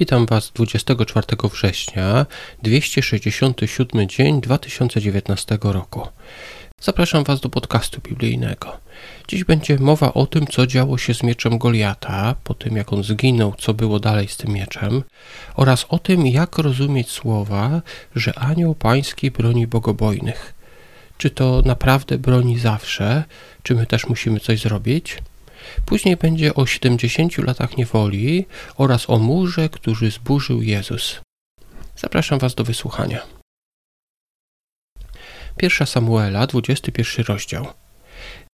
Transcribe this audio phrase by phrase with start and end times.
[0.00, 2.26] Witam Was 24 września,
[2.62, 6.08] 267 dzień 2019 roku.
[6.80, 8.76] Zapraszam Was do podcastu biblijnego.
[9.28, 13.04] Dziś będzie mowa o tym, co działo się z mieczem Goliata, po tym jak on
[13.04, 15.02] zginął, co było dalej z tym mieczem,
[15.54, 17.82] oraz o tym, jak rozumieć słowa,
[18.16, 20.54] że anioł pański broni bogobojnych.
[21.18, 23.24] Czy to naprawdę broni zawsze?
[23.62, 25.18] Czy my też musimy coś zrobić?
[25.86, 28.46] Później będzie o 70 latach niewoli
[28.76, 31.20] oraz o murze, który zburzył Jezus.
[31.96, 33.20] Zapraszam Was do wysłuchania.
[35.56, 37.66] Pierwsza Samuela, 21 rozdział.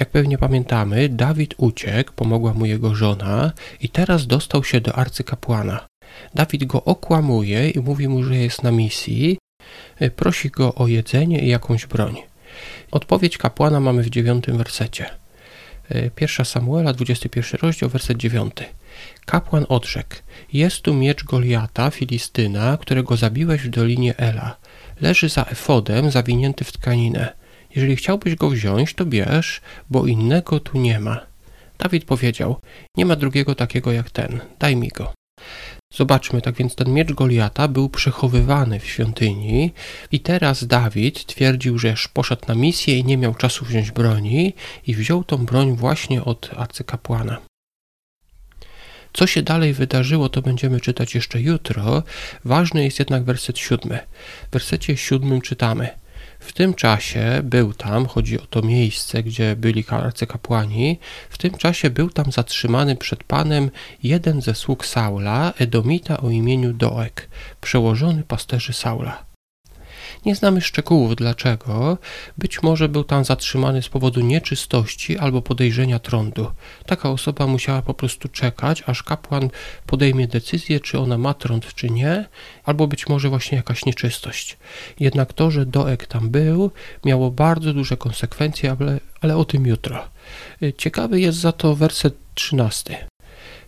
[0.00, 5.86] Jak pewnie pamiętamy, Dawid uciekł, pomogła mu jego żona i teraz dostał się do arcykapłana.
[6.34, 9.38] Dawid go okłamuje i mówi mu, że jest na misji,
[10.16, 12.16] prosi go o jedzenie i jakąś broń.
[12.90, 15.10] Odpowiedź kapłana mamy w dziewiątym wersecie.
[16.20, 18.52] 1 Samuela, 21 rozdział, werset 9.
[19.26, 20.16] Kapłan odrzekł:
[20.52, 24.56] Jest tu miecz Goliata, Filistyna, którego zabiłeś w dolinie Ela.
[25.00, 27.32] Leży za efodem, zawinięty w tkaninę.
[27.76, 29.60] Jeżeli chciałbyś go wziąć, to bierz,
[29.90, 31.20] bo innego tu nie ma.
[31.78, 32.60] Dawid powiedział:
[32.96, 35.12] Nie ma drugiego takiego jak ten, daj mi go.
[35.94, 39.72] Zobaczmy, tak więc ten miecz Goliata był przechowywany w świątyni
[40.12, 44.54] i teraz Dawid twierdził, że poszedł na misję i nie miał czasu wziąć broni
[44.86, 47.38] i wziął tą broń właśnie od arcykapłana.
[49.12, 52.02] Co się dalej wydarzyło, to będziemy czytać jeszcze jutro.
[52.44, 53.98] Ważny jest jednak werset siódmy.
[54.48, 55.88] W wersecie siódmym czytamy–
[56.40, 60.98] w tym czasie był tam, chodzi o to miejsce, gdzie byli arcykapłani,
[61.30, 63.70] w tym czasie był tam zatrzymany przed Panem
[64.02, 67.28] jeden ze sług Saula, Edomita o imieniu Doek,
[67.60, 69.29] przełożony pasterzy Saula.
[70.26, 71.98] Nie znamy szczegółów dlaczego.
[72.38, 76.50] Być może był tam zatrzymany z powodu nieczystości albo podejrzenia trądu.
[76.86, 79.50] Taka osoba musiała po prostu czekać, aż kapłan
[79.86, 82.28] podejmie decyzję, czy ona ma trąd, czy nie,
[82.64, 84.56] albo być może właśnie jakaś nieczystość.
[85.00, 86.70] Jednak to, że Doek tam był,
[87.04, 90.08] miało bardzo duże konsekwencje, ale, ale o tym jutro.
[90.78, 93.06] Ciekawy jest za to werset 13.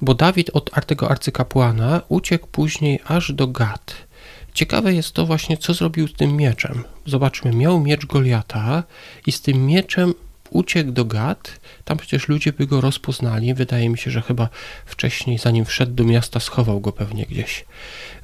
[0.00, 4.09] Bo Dawid od tego arcykapłana uciekł później aż do Gad
[4.54, 6.84] Ciekawe jest to właśnie, co zrobił z tym mieczem.
[7.06, 8.82] Zobaczmy, miał miecz Goliata
[9.26, 10.14] i z tym mieczem
[10.50, 11.60] uciekł do Gad.
[11.84, 13.54] Tam przecież ludzie by go rozpoznali.
[13.54, 14.48] Wydaje mi się, że chyba
[14.86, 17.64] wcześniej, zanim wszedł do miasta, schował go pewnie gdzieś.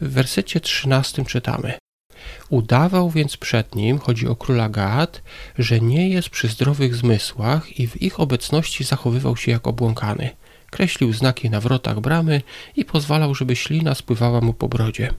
[0.00, 1.72] W wersecie 13 czytamy.
[2.50, 5.22] Udawał więc przed nim, chodzi o króla Gad,
[5.58, 10.30] że nie jest przy zdrowych zmysłach i w ich obecności zachowywał się jak obłąkany.
[10.70, 12.42] Kreślił znaki na wrotach bramy
[12.76, 15.14] i pozwalał, żeby ślina spływała mu po brodzie.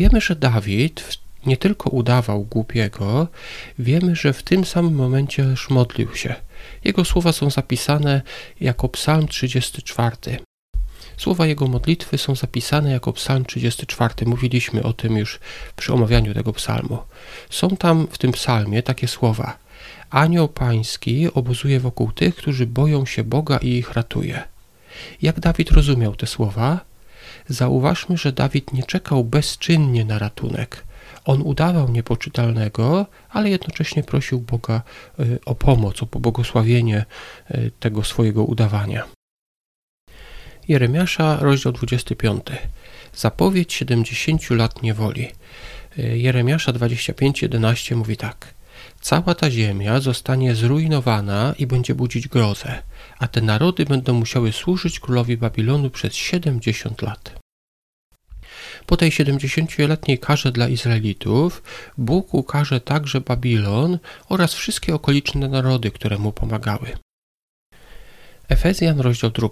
[0.00, 3.28] Wiemy, że Dawid nie tylko udawał głupiego,
[3.78, 6.34] wiemy, że w tym samym momencie też modlił się.
[6.84, 8.22] Jego słowa są zapisane
[8.60, 10.16] jako Psalm 34.
[11.16, 14.14] Słowa jego modlitwy są zapisane jako Psalm 34.
[14.26, 15.40] Mówiliśmy o tym już
[15.76, 16.98] przy omawianiu tego psalmu.
[17.50, 19.58] Są tam w tym psalmie takie słowa:
[20.10, 24.42] Anioł pański obozuje wokół tych, którzy boją się Boga i ich ratuje.
[25.22, 26.89] Jak Dawid rozumiał te słowa?
[27.50, 30.84] Zauważmy, że Dawid nie czekał bezczynnie na ratunek.
[31.24, 34.82] On udawał niepoczytalnego, ale jednocześnie prosił Boga
[35.20, 37.04] y, o pomoc, o pobłogosławienie
[37.50, 39.04] y, tego swojego udawania.
[40.68, 42.42] Jeremiasza, rozdział 25.
[43.14, 45.28] Zapowiedź 70 lat niewoli.
[45.98, 48.54] Y, Jeremiasza 25:11 mówi tak:
[49.00, 52.82] Cała ta ziemia zostanie zrujnowana i będzie budzić grozę,
[53.18, 57.39] a te narody będą musiały służyć królowi Babilonu przez 70 lat.
[58.90, 61.62] Po tej 70-letniej karze dla Izraelitów,
[61.98, 66.88] Bóg ukaże także Babilon oraz wszystkie okoliczne narody, które mu pomagały.
[68.48, 69.48] Efezjan, rozdział 2.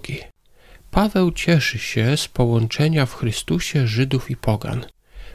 [0.91, 4.85] Paweł cieszy się z połączenia w Chrystusie Żydów i Pogan.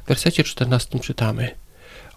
[0.04, 1.50] W wersecie 14 czytamy: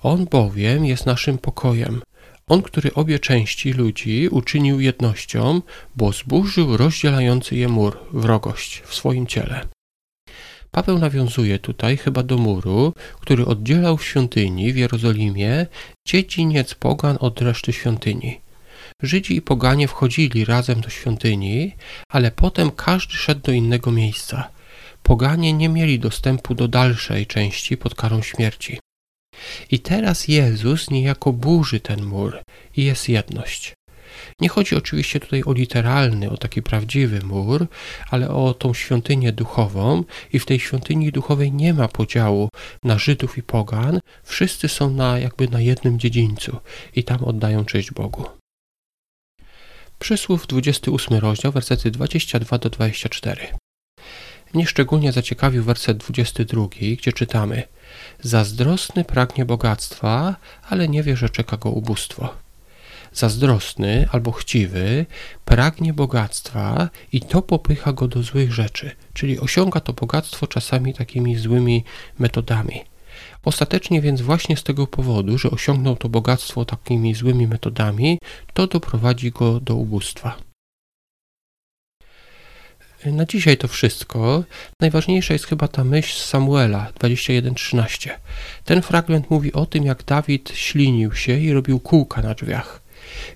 [0.03, 2.01] On bowiem jest naszym pokojem.
[2.47, 5.61] On, który obie części ludzi uczynił jednością,
[5.95, 9.76] bo zburzył rozdzielający je mur, wrogość w swoim ciele.
[10.71, 15.65] Paweł nawiązuje tutaj chyba do muru, który oddzielał w świątyni w Jerozolimie
[16.07, 18.41] dziedziniec pogan od reszty świątyni.
[19.01, 21.75] Żydzi i poganie wchodzili razem do świątyni,
[22.09, 24.49] ale potem każdy szedł do innego miejsca.
[25.03, 28.79] Poganie nie mieli dostępu do dalszej części pod karą śmierci.
[29.71, 32.41] I teraz Jezus niejako burzy ten mur
[32.77, 33.73] i jest jedność.
[34.41, 37.68] Nie chodzi oczywiście tutaj o literalny, o taki prawdziwy mur,
[38.09, 40.03] ale o tą świątynię duchową
[40.33, 42.50] i w tej świątyni duchowej nie ma podziału
[42.83, 44.00] na Żydów i pogan.
[44.24, 46.59] Wszyscy są na jakby na jednym dziedzińcu
[46.95, 48.25] i tam oddają cześć Bogu.
[50.00, 53.47] Przysłów 28 rozdział, wersety 22 do 24.
[54.53, 57.63] Mnie szczególnie zaciekawił werset 22, gdzie czytamy:
[58.19, 60.35] Zazdrosny pragnie bogactwa,
[60.69, 62.46] ale nie wie, że czeka go ubóstwo.
[63.13, 65.06] Zazdrosny albo chciwy
[65.45, 71.36] pragnie bogactwa i to popycha go do złych rzeczy, czyli osiąga to bogactwo czasami takimi
[71.36, 71.83] złymi
[72.19, 72.83] metodami.
[73.44, 78.19] Ostatecznie więc właśnie z tego powodu, że osiągnął to bogactwo takimi złymi metodami,
[78.54, 80.38] to doprowadzi go do ubóstwa.
[83.06, 84.44] Na dzisiaj to wszystko.
[84.81, 88.10] Najważniejsza jest chyba ta myśl z Samuela 21:13.
[88.65, 92.81] Ten fragment mówi o tym, jak Dawid ślinił się i robił kółka na drzwiach.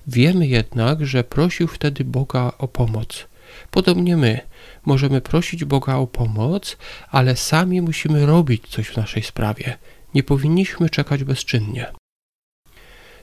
[0.06, 3.26] Wiemy jednak, że prosił wtedy Boga o pomoc.
[3.70, 4.40] Podobnie my
[4.84, 6.76] możemy prosić Boga o pomoc,
[7.10, 9.78] ale sami musimy robić coś w naszej sprawie.
[10.14, 11.86] Nie powinniśmy czekać bezczynnie.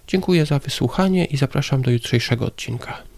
[0.08, 3.09] Dziękuję za wysłuchanie i zapraszam do jutrzejszego odcinka.